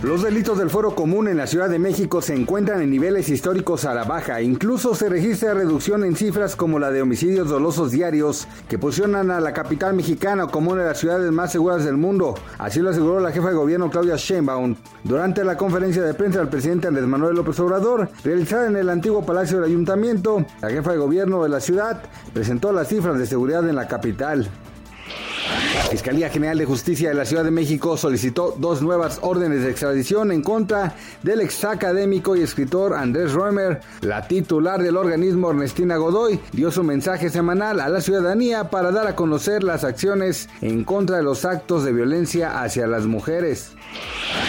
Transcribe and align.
Los 0.00 0.22
delitos 0.22 0.56
del 0.58 0.70
foro 0.70 0.94
común 0.94 1.26
en 1.26 1.38
la 1.38 1.48
Ciudad 1.48 1.68
de 1.68 1.80
México 1.80 2.22
se 2.22 2.32
encuentran 2.32 2.80
en 2.80 2.88
niveles 2.88 3.28
históricos 3.28 3.84
a 3.84 3.94
la 3.94 4.04
baja. 4.04 4.40
Incluso 4.40 4.94
se 4.94 5.08
registra 5.08 5.54
reducción 5.54 6.04
en 6.04 6.14
cifras 6.14 6.54
como 6.54 6.78
la 6.78 6.92
de 6.92 7.02
homicidios 7.02 7.48
dolosos 7.48 7.90
diarios, 7.90 8.46
que 8.68 8.78
posicionan 8.78 9.32
a 9.32 9.40
la 9.40 9.52
capital 9.52 9.94
mexicana 9.94 10.46
como 10.46 10.70
una 10.70 10.82
de 10.82 10.88
las 10.90 10.98
ciudades 10.98 11.32
más 11.32 11.50
seguras 11.50 11.84
del 11.84 11.96
mundo. 11.96 12.36
Así 12.58 12.78
lo 12.78 12.90
aseguró 12.90 13.18
la 13.18 13.32
jefa 13.32 13.48
de 13.48 13.56
gobierno 13.56 13.90
Claudia 13.90 14.14
Sheinbaum 14.14 14.76
durante 15.02 15.42
la 15.42 15.56
conferencia 15.56 16.04
de 16.04 16.14
prensa 16.14 16.38
del 16.38 16.48
presidente 16.48 16.86
Andrés 16.86 17.08
Manuel 17.08 17.34
López 17.34 17.58
Obrador, 17.58 18.08
realizada 18.22 18.68
en 18.68 18.76
el 18.76 18.90
antiguo 18.90 19.26
Palacio 19.26 19.56
del 19.56 19.70
Ayuntamiento. 19.70 20.46
La 20.60 20.70
jefa 20.70 20.92
de 20.92 20.98
gobierno 20.98 21.42
de 21.42 21.48
la 21.48 21.58
ciudad 21.58 22.04
presentó 22.32 22.70
las 22.70 22.86
cifras 22.86 23.18
de 23.18 23.26
seguridad 23.26 23.68
en 23.68 23.74
la 23.74 23.88
capital. 23.88 24.48
La 25.74 25.82
Fiscalía 25.92 26.28
General 26.28 26.58
de 26.58 26.66
Justicia 26.66 27.08
de 27.08 27.14
la 27.14 27.24
Ciudad 27.24 27.44
de 27.44 27.50
México 27.50 27.96
solicitó 27.96 28.54
dos 28.58 28.82
nuevas 28.82 29.20
órdenes 29.22 29.62
de 29.62 29.70
extradición 29.70 30.32
en 30.32 30.42
contra 30.42 30.94
del 31.22 31.40
ex 31.40 31.64
académico 31.64 32.36
y 32.36 32.42
escritor 32.42 32.94
Andrés 32.94 33.32
Roemer. 33.32 33.80
La 34.02 34.28
titular 34.28 34.82
del 34.82 34.96
organismo, 34.96 35.50
Ernestina 35.50 35.96
Godoy, 35.96 36.40
dio 36.52 36.70
su 36.70 36.82
mensaje 36.82 37.30
semanal 37.30 37.80
a 37.80 37.88
la 37.88 38.00
ciudadanía 38.00 38.70
para 38.70 38.90
dar 38.90 39.06
a 39.06 39.16
conocer 39.16 39.62
las 39.62 39.84
acciones 39.84 40.48
en 40.60 40.84
contra 40.84 41.16
de 41.16 41.22
los 41.22 41.44
actos 41.44 41.84
de 41.84 41.92
violencia 41.92 42.60
hacia 42.60 42.86
las 42.86 43.06
mujeres. 43.06 43.72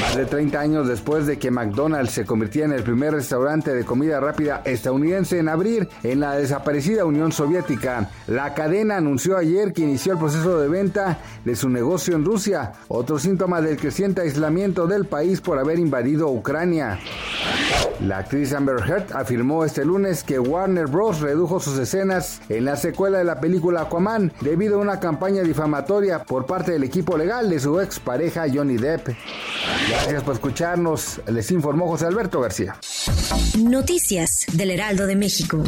Más 0.00 0.16
de 0.16 0.26
30 0.26 0.58
años 0.58 0.88
después 0.88 1.26
de 1.26 1.38
que 1.38 1.50
McDonald's 1.50 2.12
se 2.12 2.26
convirtiera 2.26 2.66
en 2.66 2.74
el 2.74 2.82
primer 2.82 3.12
restaurante 3.12 3.72
de 3.72 3.84
comida 3.84 4.18
rápida 4.18 4.62
estadounidense 4.64 5.38
en 5.38 5.48
abrir 5.48 5.88
en 6.02 6.20
la 6.20 6.34
desaparecida 6.34 7.04
Unión 7.04 7.30
Soviética, 7.30 8.10
la 8.26 8.54
cadena 8.54 8.96
anunció 8.96 9.36
ayer 9.36 9.72
que 9.72 9.82
inició 9.82 10.14
el 10.14 10.18
proceso 10.18 10.58
de 10.58 10.68
venta 10.68 10.79
de 11.44 11.56
su 11.56 11.68
negocio 11.68 12.16
en 12.16 12.24
Rusia, 12.24 12.72
otro 12.88 13.18
síntoma 13.18 13.60
del 13.60 13.76
creciente 13.76 14.22
aislamiento 14.22 14.86
del 14.86 15.04
país 15.04 15.40
por 15.42 15.58
haber 15.58 15.78
invadido 15.78 16.30
Ucrania. 16.30 16.98
La 18.00 18.18
actriz 18.18 18.54
Amber 18.54 18.76
Heard 18.88 19.12
afirmó 19.12 19.64
este 19.64 19.84
lunes 19.84 20.24
que 20.24 20.38
Warner 20.38 20.86
Bros. 20.86 21.20
redujo 21.20 21.60
sus 21.60 21.78
escenas 21.78 22.40
en 22.48 22.64
la 22.64 22.76
secuela 22.76 23.18
de 23.18 23.24
la 23.24 23.40
película 23.40 23.82
Aquaman 23.82 24.32
debido 24.40 24.76
a 24.76 24.82
una 24.82 25.00
campaña 25.00 25.42
difamatoria 25.42 26.20
por 26.24 26.46
parte 26.46 26.72
del 26.72 26.84
equipo 26.84 27.18
legal 27.18 27.50
de 27.50 27.60
su 27.60 27.78
ex 27.78 28.00
pareja 28.00 28.46
Johnny 28.52 28.78
Depp. 28.78 29.08
Gracias 29.90 30.22
por 30.22 30.34
escucharnos, 30.34 31.20
les 31.30 31.50
informó 31.50 31.88
José 31.88 32.06
Alberto 32.06 32.40
García. 32.40 32.76
Noticias 33.58 34.46
del 34.54 34.70
Heraldo 34.70 35.06
de 35.06 35.16
México. 35.16 35.62